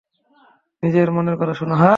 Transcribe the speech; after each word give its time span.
নিজের 0.83 1.07
মনের 1.11 1.35
কথা 1.35 1.53
শোন। 1.53 1.71